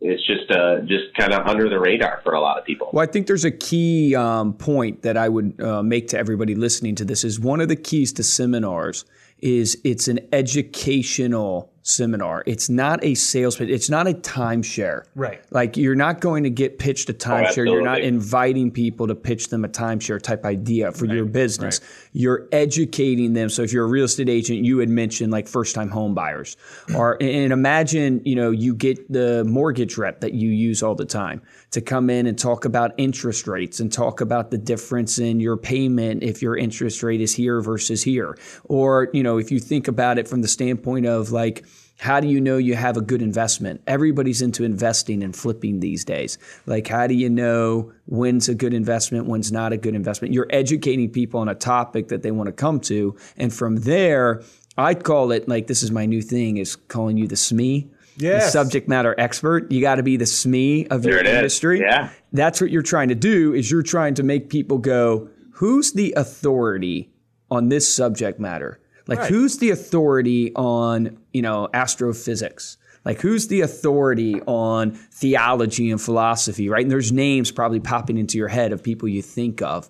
[0.00, 2.88] it's just uh, just kind of under the radar for a lot of people.
[2.92, 6.54] Well, I think there's a key um, point that I would uh, make to everybody
[6.54, 9.04] listening to this is one of the keys to seminars
[9.40, 12.42] is it's an educational seminar.
[12.46, 13.70] It's not a sales pitch.
[13.70, 15.04] It's not a timeshare.
[15.14, 15.42] Right.
[15.50, 17.66] Like you're not going to get pitched a oh, timeshare.
[17.66, 21.80] you're not inviting people to pitch them a timeshare type idea for your business.
[22.12, 23.48] You're educating them.
[23.48, 26.56] So if you're a real estate agent, you had mentioned like first time home buyers.
[26.88, 26.96] Hmm.
[26.96, 31.04] or and imagine, you know, you get the mortgage rep that you use all the
[31.04, 35.40] time to come in and talk about interest rates and talk about the difference in
[35.40, 38.36] your payment if your interest rate is here versus here.
[38.64, 41.64] Or, you know, if you think about it from the standpoint of like
[42.00, 43.82] how do you know you have a good investment?
[43.86, 46.38] Everybody's into investing and flipping these days.
[46.64, 50.32] Like, how do you know when's a good investment, when's not a good investment?
[50.32, 53.16] You're educating people on a topic that they want to come to.
[53.36, 54.42] And from there,
[54.78, 57.90] I'd call it like this is my new thing is calling you the SME.
[58.16, 59.70] The subject matter expert.
[59.70, 61.34] You got to be the SME of There your it is.
[61.36, 61.80] industry.
[61.80, 62.10] Yeah.
[62.32, 66.14] That's what you're trying to do is you're trying to make people go, who's the
[66.16, 67.10] authority
[67.50, 68.78] on this subject matter?
[69.10, 69.28] Like Right.
[69.28, 72.78] who's the authority on, you know, astrophysics?
[73.04, 76.82] Like who's the authority on theology and philosophy, right?
[76.82, 79.88] And there's names probably popping into your head of people you think of.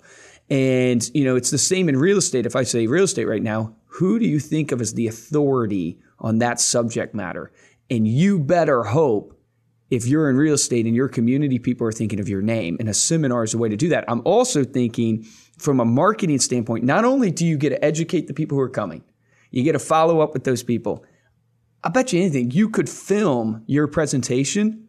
[0.48, 2.46] And, you know, it's the same in real estate.
[2.46, 5.98] If I say real estate right now, who do you think of as the authority
[6.18, 7.52] on that subject matter?
[7.90, 9.40] And you better hope
[9.90, 12.88] if you're in real estate and your community people are thinking of your name and
[12.88, 15.24] a seminar is a way to do that i'm also thinking
[15.59, 18.68] from a marketing standpoint not only do you get to educate the people who are
[18.68, 19.02] coming
[19.51, 21.05] you get to follow up with those people.
[21.83, 24.89] I bet you anything you could film your presentation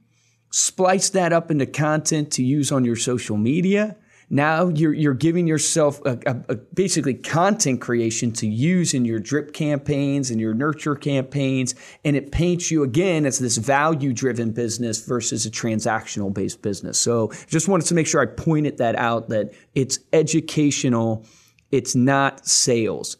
[0.52, 3.96] splice that up into content to use on your social media.
[4.30, 9.20] Now you're, you're giving yourself a, a, a basically content creation to use in your
[9.20, 14.52] drip campaigns and your nurture campaigns and it paints you again as this value driven
[14.52, 16.98] business versus a transactional based business.
[16.98, 21.26] So just wanted to make sure i pointed that out that it's educational
[21.72, 23.18] it's not sales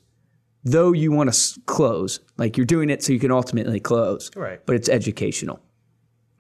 [0.64, 4.60] though you want to close like you're doing it so you can ultimately close Right.
[4.66, 5.60] but it's educational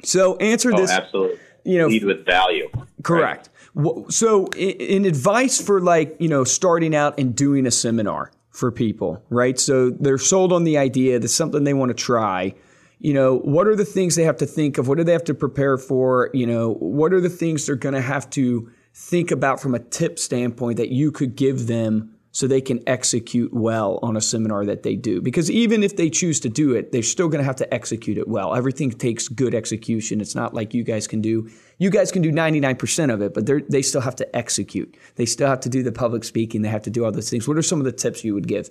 [0.03, 1.37] so answer Oh, this absolutely.
[1.63, 2.69] you know Lead with value.
[3.03, 3.49] Correct.
[3.75, 8.31] Wh- So, i- in advice for like you know starting out and doing a seminar
[8.49, 9.57] for people, right?
[9.59, 12.53] So they're sold on the idea that's something they want to try.
[12.99, 14.87] You know, what are the things they have to think of?
[14.87, 16.29] What do they have to prepare for?
[16.33, 19.79] You know, what are the things they're going to have to think about from a
[19.79, 24.65] tip standpoint that you could give them so they can execute well on a seminar
[24.65, 25.21] that they do.
[25.21, 28.17] Because even if they choose to do it, they're still going to have to execute
[28.17, 28.55] it well.
[28.55, 30.21] Everything takes good execution.
[30.21, 31.49] It's not like you guys can do.
[31.77, 34.95] You guys can do 99% of it, but they still have to execute.
[35.15, 36.61] They still have to do the public speaking.
[36.61, 37.47] They have to do all those things.
[37.47, 38.69] What are some of the tips you would give?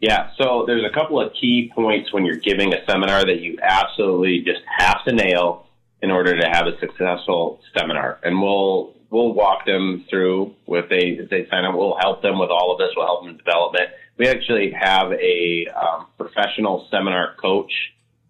[0.00, 3.58] Yeah, so there's a couple of key points when you're giving a seminar that you
[3.62, 5.66] absolutely just have to nail
[6.02, 8.20] in order to have a successful seminar.
[8.22, 11.74] And we'll we'll walk them through if they if they sign up.
[11.76, 12.90] We'll help them with all of this.
[12.96, 13.90] We'll help them development.
[14.18, 17.72] We actually have a um, professional seminar coach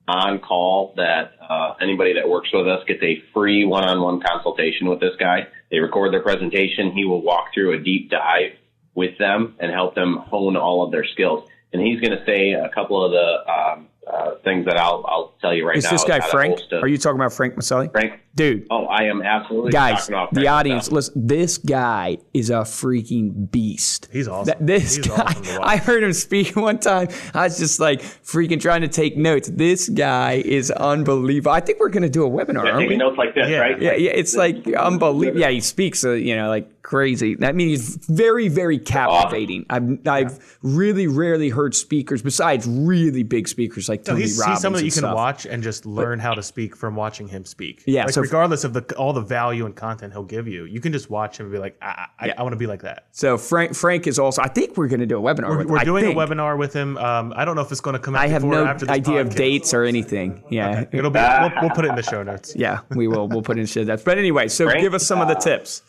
[0.06, 5.00] on call that uh, anybody that works with us gets a free one-on-one consultation with
[5.00, 5.46] this guy.
[5.70, 6.92] They record their presentation.
[6.92, 8.52] He will walk through a deep dive
[8.94, 11.48] with them and help them hone all of their skills.
[11.72, 15.34] And he's going to say a couple of the um, uh, things that I'll I'll
[15.40, 15.94] tell you right Is now.
[15.94, 16.60] Is this guy Frank?
[16.72, 17.90] Are you talking about Frank Maselli?
[17.90, 18.20] Frank?
[18.36, 20.92] Dude, Oh, I am absolutely guys, talking about the audience, myself.
[21.14, 24.08] listen, this guy is a freaking beast.
[24.12, 24.46] He's awesome.
[24.58, 25.62] That- this He's guy, awesome.
[25.62, 27.08] I heard him speak one time.
[27.32, 29.48] I was just like freaking trying to take notes.
[29.52, 31.52] This guy is unbelievable.
[31.52, 32.84] I think we're going to do a webinar, Yeah, aren't we?
[32.84, 33.58] taking notes like this, Yeah.
[33.58, 33.80] right?
[33.80, 35.40] Yeah, yeah, it's like unbelievable.
[35.40, 37.34] Yeah, he speaks, uh, you know, like crazy.
[37.34, 39.66] That means he's very, very captivating.
[39.70, 44.58] I've, I've really rarely heard speakers besides really big speakers like So Tony he's, Robbins.
[44.58, 45.14] he's someone that you and can stuff.
[45.16, 47.82] watch and just learn how to speak from watching him speak.
[47.86, 50.80] Yeah, like so- regardless of the all the value and content he'll give you, you
[50.80, 53.08] can just watch him and be like, I, I, I want to be like that.
[53.12, 54.42] So Frank, Frank is also.
[54.42, 55.48] I think we're going to do a webinar.
[55.48, 56.18] We're, with we're I doing a think.
[56.18, 56.98] webinar with him.
[56.98, 58.22] Um, I don't know if it's going to come out.
[58.22, 60.44] I have before no or after this idea of dates or anything.
[60.50, 61.18] Yeah, It'll be.
[61.20, 62.54] We'll, we'll put it in the show notes.
[62.56, 63.26] yeah, we will.
[63.26, 64.02] We'll put in the show notes.
[64.02, 65.82] But anyway, so Frank, give us some of the uh, tips.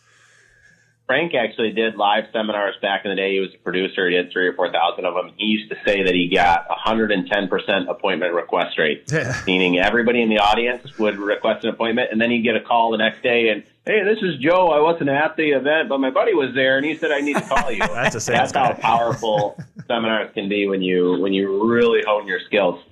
[1.08, 3.34] Frank actually did live seminars back in the day.
[3.36, 4.10] He was a producer.
[4.10, 5.32] He did three or four thousand of them.
[5.38, 9.40] He used to say that he got 110 percent appointment request rate, Yeah.
[9.46, 12.90] meaning everybody in the audience would request an appointment, and then he'd get a call
[12.92, 14.70] the next day and, hey, this is Joe.
[14.70, 17.36] I wasn't at the event, but my buddy was there, and he said I need
[17.36, 17.80] to call you.
[17.88, 22.40] That's a That's how powerful seminars can be when you when you really hone your
[22.48, 22.84] skills.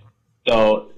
[0.48, 0.92] So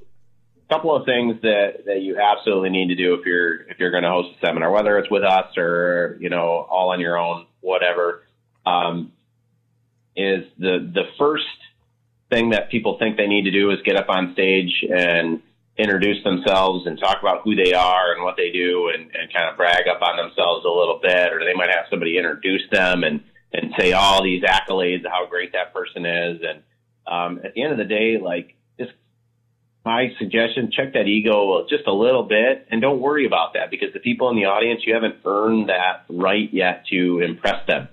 [0.70, 4.04] couple of things that, that you absolutely need to do if you're if you're going
[4.04, 7.46] to host a seminar, whether it's with us or you know all on your own,
[7.62, 8.24] whatever,
[8.66, 9.12] um,
[10.16, 11.46] is the the first
[12.30, 15.42] thing that people think they need to do is get up on stage and
[15.78, 19.50] introduce themselves and talk about who they are and what they do and, and kind
[19.50, 23.04] of brag up on themselves a little bit, or they might have somebody introduce them
[23.04, 23.22] and
[23.54, 26.42] and say all these accolades how great that person is.
[26.42, 26.64] And
[27.08, 28.55] um, at the end of the day, like
[29.86, 33.94] my suggestion, check that ego just a little bit and don't worry about that because
[33.94, 37.88] the people in the audience, you haven't earned that right yet to impress them.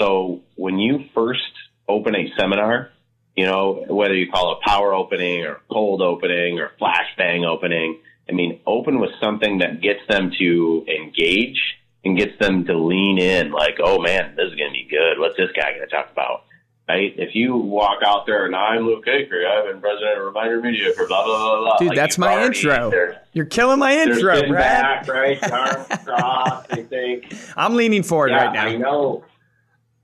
[0.00, 1.42] So when you first
[1.86, 2.90] open a seminar,
[3.36, 8.32] you know, whether you call it power opening or cold opening or flashbang opening, I
[8.32, 11.60] mean, open with something that gets them to engage
[12.04, 15.18] and gets them to lean in like, oh man, this is going to be good.
[15.18, 16.44] What's this guy going to talk about?
[16.88, 17.12] Right?
[17.18, 20.90] If you walk out there and I'm Luke Acree, I've been president of Reminder Media
[20.94, 21.76] for blah, blah, blah, blah.
[21.76, 22.90] Dude, like, that's my intro.
[23.34, 25.06] You're killing my intro, Brad.
[25.06, 25.52] back, right?
[25.52, 28.66] Arms crossed, they think, I'm leaning forward yeah, right now.
[28.66, 29.24] I know.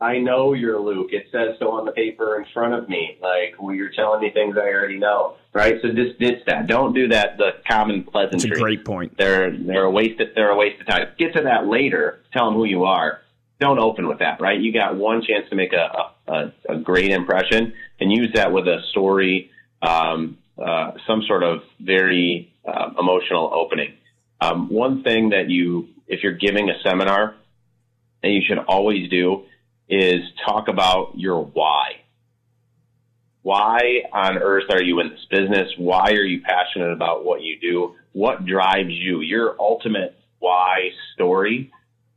[0.00, 1.12] I know you're Luke.
[1.12, 3.16] It says so on the paper in front of me.
[3.22, 5.80] Like, well, you're telling me things I already know, right?
[5.80, 6.66] So just ditch that.
[6.66, 7.38] Don't do that.
[7.38, 8.60] The common That's a pleasantry.
[8.60, 9.16] great point.
[9.16, 10.20] They're they're a waste.
[10.20, 11.06] Of, they're a waste of time.
[11.16, 12.20] Get to that later.
[12.34, 13.22] Tell them who you are.
[13.64, 14.60] Don't open with that, right?
[14.60, 15.86] You got one chance to make a
[16.30, 19.50] a, a great impression, and use that with a story,
[19.80, 23.94] um, uh, some sort of very uh, emotional opening.
[24.38, 27.36] Um, one thing that you, if you're giving a seminar,
[28.22, 29.44] that you should always do
[29.88, 32.02] is talk about your why.
[33.40, 35.68] Why on earth are you in this business?
[35.78, 37.94] Why are you passionate about what you do?
[38.12, 39.22] What drives you?
[39.22, 41.72] Your ultimate why story.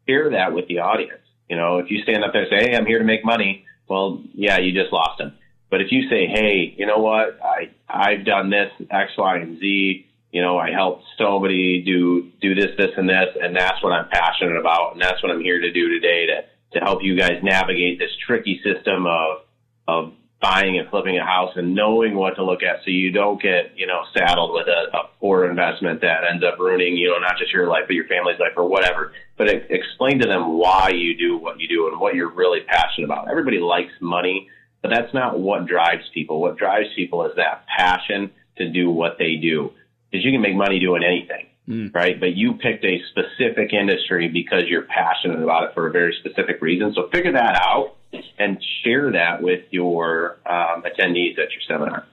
[0.10, 1.22] Share that with the audience.
[1.50, 3.66] You know, if you stand up there and say, Hey, I'm here to make money.
[3.88, 5.38] Well, yeah, you just lost them.
[5.70, 7.40] But if you say, Hey, you know what?
[7.42, 10.06] I, I've done this X, Y, and Z.
[10.32, 13.36] You know, I helped somebody do, do this, this, and this.
[13.42, 14.94] And that's what I'm passionate about.
[14.94, 18.12] And that's what I'm here to do today to, to help you guys navigate this
[18.26, 19.40] tricky system of,
[19.88, 23.42] of buying and flipping a house and knowing what to look at so you don't
[23.42, 27.18] get, you know, saddled with a, a poor investment that ends up ruining, you know,
[27.18, 29.14] not just your life, but your family's life or whatever.
[29.38, 32.62] But e- explain to them why you do what you do and what you're really
[32.62, 33.30] passionate about.
[33.30, 34.48] Everybody likes money,
[34.84, 36.40] but that's not what drives people.
[36.40, 39.72] What drives people is that passion to do what they do.
[40.12, 41.48] Because you can make money doing anything,
[41.94, 42.20] right?
[42.20, 46.62] But you picked a specific industry because you're passionate about it for a very specific
[46.62, 46.94] reason.
[46.94, 47.96] So figure that out
[48.40, 52.06] and share that with your um, attendees at your seminar.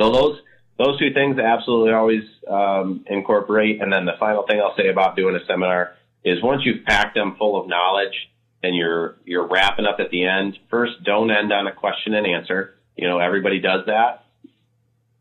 [0.00, 0.40] So those
[0.78, 3.82] those two things absolutely always um, incorporate.
[3.82, 7.14] And then the final thing I'll say about doing a seminar is once you've packed
[7.14, 8.30] them full of knowledge
[8.62, 12.26] and you're you're wrapping up at the end, first don't end on a question and
[12.26, 12.74] answer.
[12.96, 14.24] You know, everybody does that.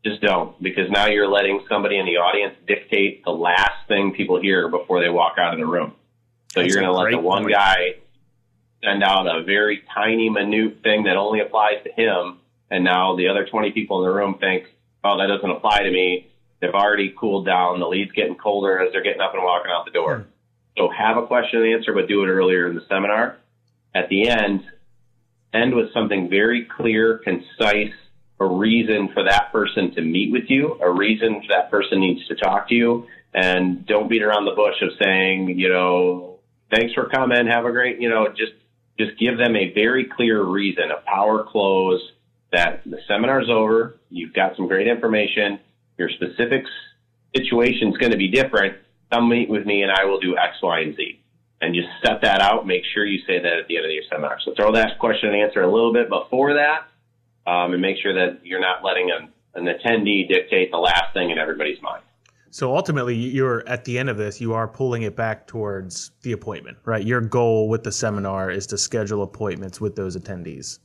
[0.06, 4.40] Just don't, because now you're letting somebody in the audience dictate the last thing people
[4.40, 5.94] hear before they walk out of the room.
[6.54, 7.54] So That's you're going to let the one point.
[7.54, 7.96] guy
[8.82, 12.40] send out a very tiny, minute thing that only applies to him,
[12.72, 14.68] and now the other 20 people in the room think,
[15.04, 16.28] "Oh, that doesn't apply to me."
[16.62, 17.80] They've already cooled down.
[17.80, 20.18] The lead's getting colder as they're getting up and walking out the door.
[20.20, 20.30] Hmm.
[20.78, 23.38] So have a question and answer, but do it earlier in the seminar.
[23.94, 24.64] At the end,
[25.54, 27.94] end with something very clear, concise,
[28.40, 32.36] a reason for that person to meet with you, a reason that person needs to
[32.36, 36.40] talk to you, and don't beat around the bush of saying, you know,
[36.72, 38.54] thanks for coming, have a great, you know, just
[38.98, 42.02] just give them a very clear reason, a power close,
[42.52, 45.60] that the seminar's over, you've got some great information,
[45.98, 46.66] your specific
[47.34, 48.78] situation is going to be different.
[49.10, 51.22] Come meet with me and I will do X, Y, and Z.
[51.62, 52.68] And just set that out.
[52.68, 54.40] Make sure you say that at the end of your seminar.
[54.44, 56.89] So throw that question and answer a little bit before that
[57.48, 61.30] um, and make sure that you're not letting an, an attendee dictate the last thing
[61.30, 62.04] in everybody's mind.
[62.52, 66.32] So ultimately, you're at the end of this, you are pulling it back towards the
[66.32, 67.06] appointment, right?
[67.06, 70.80] Your goal with the seminar is to schedule appointments with those attendees.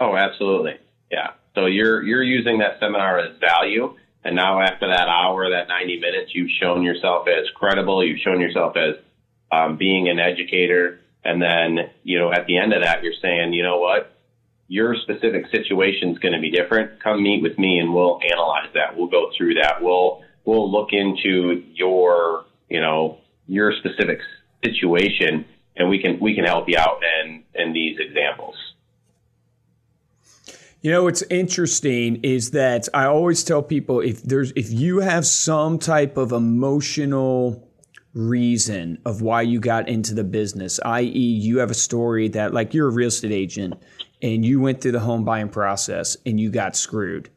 [0.00, 0.74] Oh, absolutely.
[1.10, 1.30] Yeah.
[1.54, 3.94] So you're you're using that seminar as value,
[4.24, 8.04] and now after that hour, that 90 minutes, you've shown yourself as credible.
[8.04, 8.96] You've shown yourself as
[9.52, 13.52] um, being an educator, and then you know at the end of that, you're saying,
[13.52, 14.13] you know what,
[14.68, 17.02] your specific situation is going to be different.
[17.02, 18.96] Come meet with me, and we'll analyze that.
[18.96, 19.82] We'll go through that.
[19.82, 24.20] We'll we'll look into your you know your specific
[24.64, 25.44] situation,
[25.76, 28.54] and we can we can help you out in in these examples.
[30.80, 35.26] You know what's interesting is that I always tell people if there's if you have
[35.26, 37.68] some type of emotional
[38.14, 42.74] reason of why you got into the business, i.e., you have a story that like
[42.74, 43.74] you're a real estate agent
[44.24, 47.28] and you went through the home buying process and you got screwed.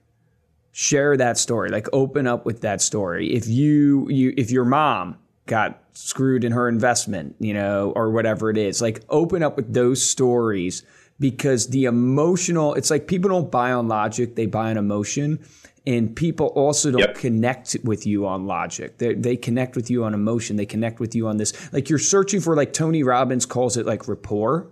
[0.72, 1.70] Share that story.
[1.70, 3.34] Like open up with that story.
[3.34, 8.50] If you you if your mom got screwed in her investment, you know, or whatever
[8.50, 10.84] it is, like open up with those stories
[11.20, 15.40] because the emotional, it's like people don't buy on logic, they buy on emotion.
[15.86, 17.16] And people also don't Yep.
[17.16, 18.98] connect with you on logic.
[18.98, 20.58] They, they connect with you on emotion.
[20.58, 21.54] They connect with you on this.
[21.72, 24.68] Like you're searching for, like Tony Robbins calls it like rapport.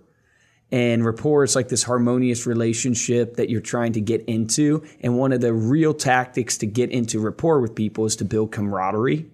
[0.72, 4.84] And rapport is like this harmonious relationship that you're trying to get into.
[5.00, 8.50] And one of the real tactics to get into rapport with people is to build
[8.50, 9.30] camaraderie.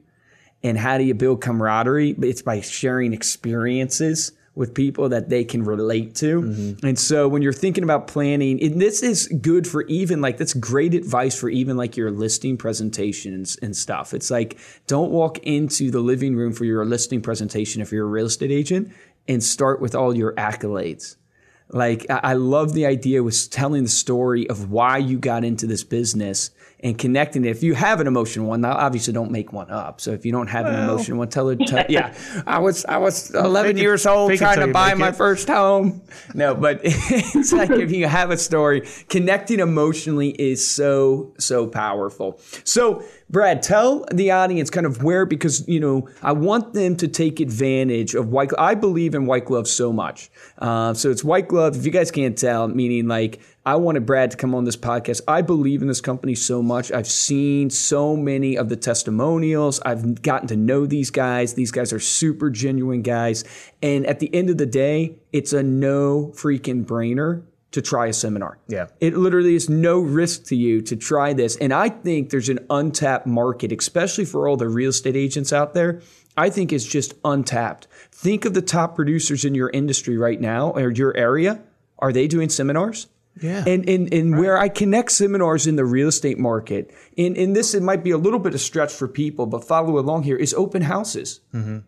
[0.62, 2.10] And how do you build camaraderie?
[2.20, 6.42] It's by sharing experiences with people that they can relate to.
[6.42, 6.86] Mm-hmm.
[6.86, 10.52] And so when you're thinking about planning, and this is good for even like that's
[10.52, 14.12] great advice for even like your listing presentations and stuff.
[14.12, 18.10] It's like don't walk into the living room for your listing presentation if you're a
[18.10, 18.92] real estate agent
[19.26, 21.16] and start with all your accolades.
[21.68, 25.84] Like I love the idea was telling the story of why you got into this
[25.84, 26.50] business
[26.82, 27.50] and connecting it.
[27.50, 30.00] If you have an emotional one, now obviously don't make one up.
[30.00, 31.60] So if you don't have an emotional one, tell it.
[31.66, 32.12] Tell, yeah,
[32.46, 35.16] I was I was 11 Fake it- years old trying to buy my it.
[35.16, 36.02] first home.
[36.34, 42.40] No, but it's like if you have a story, connecting emotionally is so so powerful.
[42.64, 47.08] So Brad, tell the audience kind of where because you know I want them to
[47.08, 48.50] take advantage of white.
[48.58, 50.30] I believe in white glove so much.
[50.58, 51.76] Uh, so it's white glove.
[51.76, 55.20] If you guys can't tell, meaning like I wanted Brad to come on this podcast.
[55.28, 56.90] I believe in this company so much.
[56.90, 59.80] I've seen so many of the testimonials.
[59.80, 61.54] I've gotten to know these guys.
[61.54, 63.44] These guys are super genuine guys.
[63.80, 68.12] And at the end of the day, it's a no freaking brainer to try a
[68.12, 68.58] seminar.
[68.66, 68.88] Yeah.
[69.00, 71.56] It literally is no risk to you to try this.
[71.56, 75.72] And I think there's an untapped market, especially for all the real estate agents out
[75.72, 76.02] there.
[76.36, 77.86] I think it's just untapped.
[78.10, 81.62] Think of the top producers in your industry right now or your area.
[82.00, 83.06] Are they doing seminars?
[83.40, 83.64] Yeah.
[83.66, 87.74] And and, and where I connect seminars in the real estate market, and, and this
[87.74, 90.52] it might be a little bit of stretch for people, but follow along here, is
[90.54, 91.40] open houses.
[91.54, 91.78] Mm-hmm.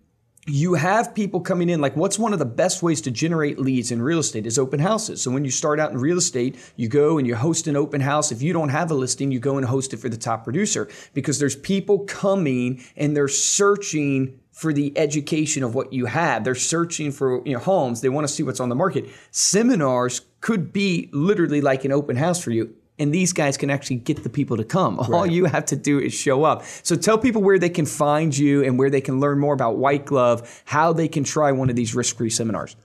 [0.47, 3.91] You have people coming in like what's one of the best ways to generate leads
[3.91, 5.23] in real estate is open houses.
[5.23, 8.03] So when you start out in real estate you go and you host an open
[8.03, 8.31] house.
[8.31, 10.87] If you don't have a listing you go and host it for the top producer
[11.15, 16.45] because there's people coming and they're searching for the education of what you have.
[16.45, 18.03] They're searching for you know, homes.
[18.03, 19.07] They want to see what's on the market.
[19.33, 23.97] Seminars could be literally like an open house for you and these guys can actually
[23.97, 24.99] get the people to come.
[25.13, 26.65] All you have to do is show up.
[26.83, 29.79] So tell people where they can find you and where they can learn more about
[29.79, 32.77] White Glove, how they can try one of these risk-free seminars.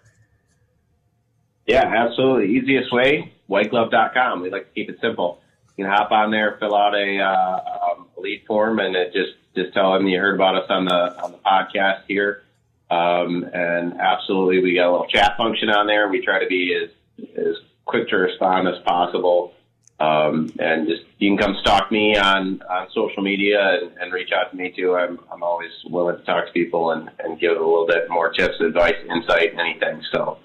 [1.68, 2.56] Yeah, absolutely.
[2.56, 4.42] Easiest way, whiteglove.com.
[4.42, 5.42] We like to keep it simple.
[5.76, 9.34] You can hop on there, fill out a, uh, um, lead form, and it just
[9.54, 12.44] just tell them you heard about us on the on the podcast here.
[12.90, 16.10] Um, and absolutely, we got a little chat function on there.
[16.10, 16.90] We try to be as
[17.38, 17.56] as
[17.86, 19.54] quick to respond as possible.
[20.00, 24.32] Um, and just you can come stalk me on, on social media and, and reach
[24.32, 24.96] out to me too.
[24.96, 28.32] I'm I'm always willing to talk to people and, and give a little bit more
[28.32, 30.02] tips, advice, insight, anything.
[30.14, 30.38] So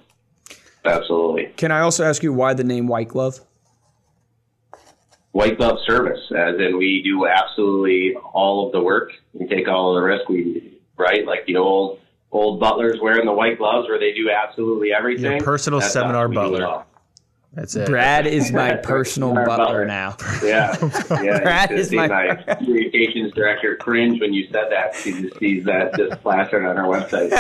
[0.85, 1.53] absolutely.
[1.57, 3.41] Can I also ask you why the name White Glove?
[5.35, 9.11] white glove service, as in we do absolutely all of the work.
[9.33, 10.29] We take all of the risk.
[10.29, 11.99] We right like the old
[12.35, 15.33] old butlers wearing the white gloves, where they do absolutely everything.
[15.33, 16.85] Your personal That's seminar butler.
[17.57, 17.61] All.
[17.63, 17.87] That's it.
[17.89, 19.85] Brad is my personal butler butler.
[19.87, 20.17] now.
[20.45, 20.77] Yeah,
[21.23, 21.41] yeah.
[21.41, 24.95] Brad is my- my communications director cringe when you said that.
[24.95, 27.31] She just sees that just plastered on our website.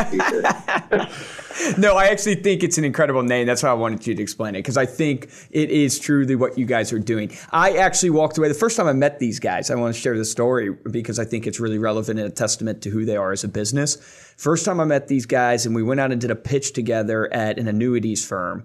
[1.78, 3.46] No, I actually think it's an incredible name.
[3.46, 6.58] That's why I wanted you to explain it because I think it is truly what
[6.58, 7.30] you guys are doing.
[7.52, 9.70] I actually walked away the first time I met these guys.
[9.70, 12.82] I want to share the story because I think it's really relevant and a testament
[12.82, 13.96] to who they are as a business.
[14.36, 17.32] First time I met these guys, and we went out and did a pitch together
[17.32, 18.64] at an annuities firm,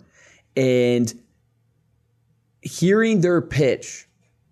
[0.58, 1.14] and
[2.62, 4.07] hearing their pitch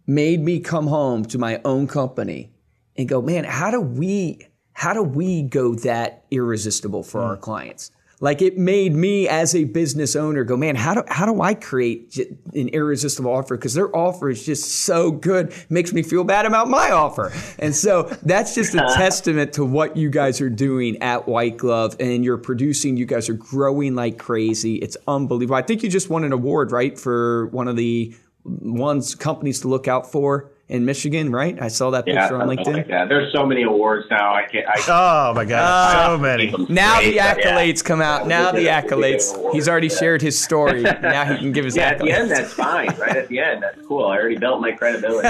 [0.05, 2.51] made me come home to my own company
[2.95, 7.41] and go, man, how do we how do we go that irresistible for our hmm.
[7.41, 7.91] clients?
[8.19, 11.53] Like it made me as a business owner go, man, how do how do I
[11.53, 12.17] create
[12.53, 13.55] an irresistible offer?
[13.55, 17.31] Because their offer is just so good, makes me feel bad about my offer.
[17.59, 21.95] And so that's just a testament to what you guys are doing at White Glove,
[21.99, 22.97] and you're producing.
[22.97, 24.77] You guys are growing like crazy.
[24.77, 25.55] It's unbelievable.
[25.55, 29.67] I think you just won an award, right, for one of the ones companies to
[29.67, 31.57] look out for in Michigan, right?
[31.61, 32.73] I saw that Yeah, picture on LinkedIn.
[32.73, 33.07] like that.
[33.07, 34.33] There's so many awards now.
[34.33, 34.65] I can't.
[34.67, 34.81] I,
[35.29, 36.47] Oh my God, uh, so many.
[36.67, 37.35] Now the Great, but yeah.
[37.35, 38.27] accolades come out.
[38.27, 39.53] Now the accolades.
[39.53, 40.81] He's already shared his story.
[41.01, 42.35] Now he can give his Yeah, at the end, accolades.
[42.35, 42.87] that's fine.
[42.99, 44.05] Right at the end, that's cool.
[44.07, 45.29] I already built my credibility.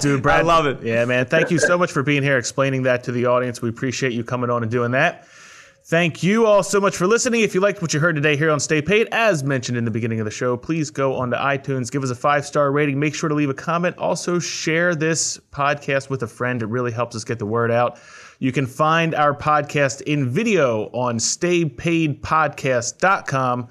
[0.00, 0.82] Dude, Brad, I love it.
[0.82, 1.26] Yeah, man.
[1.26, 3.60] Thank you so much for being here, explaining that to the audience.
[3.62, 5.26] We appreciate you coming on and doing that.
[5.92, 7.42] Thank you all so much for listening.
[7.42, 9.90] If you liked what you heard today here on Stay Paid, as mentioned in the
[9.90, 13.14] beginning of the show, please go onto iTunes, give us a five star rating, make
[13.14, 13.98] sure to leave a comment.
[13.98, 16.62] Also, share this podcast with a friend.
[16.62, 18.00] It really helps us get the word out.
[18.38, 23.68] You can find our podcast in video on staypaidpodcast.com.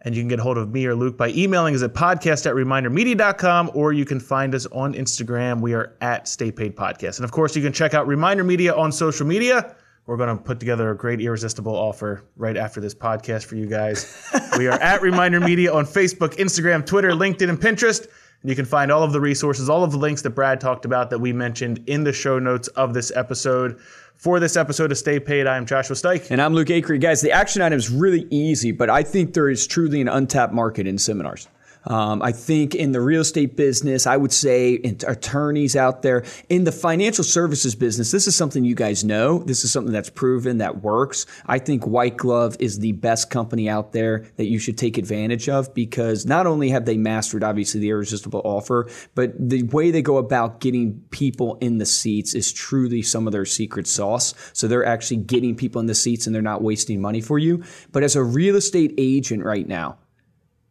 [0.00, 2.46] And you can get a hold of me or Luke by emailing us at podcast
[2.46, 5.60] at remindermedia.com or you can find us on Instagram.
[5.60, 7.18] We are at Stay Paid Podcast.
[7.18, 9.76] And of course, you can check out Reminder Media on social media.
[10.08, 13.66] We're going to put together a great irresistible offer right after this podcast for you
[13.66, 14.26] guys.
[14.56, 18.08] we are at Reminder Media on Facebook, Instagram, Twitter, LinkedIn, and Pinterest.
[18.40, 20.86] And you can find all of the resources, all of the links that Brad talked
[20.86, 23.80] about that we mentioned in the show notes of this episode.
[24.16, 26.30] For this episode of Stay Paid, I am Joshua Stike.
[26.30, 26.98] And I'm Luke Acree.
[26.98, 30.54] Guys, the action item is really easy, but I think there is truly an untapped
[30.54, 31.48] market in seminars.
[31.88, 34.74] Um, I think in the real estate business, I would say
[35.06, 39.38] attorneys out there, in the financial services business, this is something you guys know.
[39.38, 41.24] This is something that's proven that works.
[41.46, 45.48] I think White Glove is the best company out there that you should take advantage
[45.48, 50.02] of because not only have they mastered obviously the irresistible offer, but the way they
[50.02, 54.34] go about getting people in the seats is truly some of their secret sauce.
[54.52, 57.64] So they're actually getting people in the seats and they're not wasting money for you.
[57.92, 59.96] But as a real estate agent right now,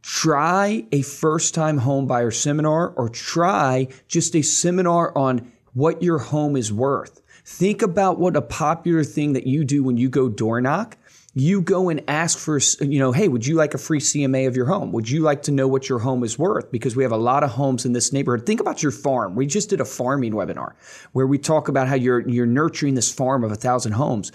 [0.01, 6.17] try a first time home buyer seminar or try just a seminar on what your
[6.17, 7.21] home is worth.
[7.45, 10.97] Think about what a popular thing that you do when you go door knock.
[11.33, 14.55] You go and ask for, you know, hey, would you like a free CMA of
[14.55, 14.91] your home?
[14.91, 16.71] Would you like to know what your home is worth?
[16.71, 18.45] Because we have a lot of homes in this neighborhood.
[18.45, 19.35] Think about your farm.
[19.35, 20.73] We just did a farming webinar
[21.11, 24.31] where we talk about how you're you're nurturing this farm of a thousand homes.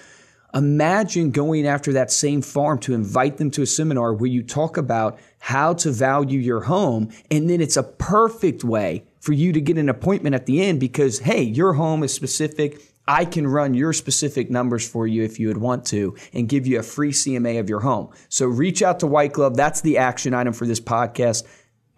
[0.55, 4.77] Imagine going after that same farm to invite them to a seminar where you talk
[4.77, 7.11] about how to value your home.
[7.31, 10.79] And then it's a perfect way for you to get an appointment at the end
[10.79, 12.83] because, hey, your home is specific.
[13.09, 16.67] I can run your specific numbers for you if you would want to and give
[16.67, 18.11] you a free CMA of your home.
[18.29, 19.57] So reach out to White Glove.
[19.57, 21.45] That's the action item for this podcast.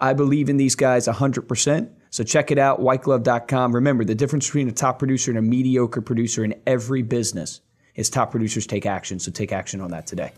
[0.00, 1.90] I believe in these guys 100%.
[2.10, 3.74] So check it out, whiteglove.com.
[3.74, 7.60] Remember, the difference between a top producer and a mediocre producer in every business
[7.94, 9.18] is top producers take action.
[9.18, 10.32] So take action on that today.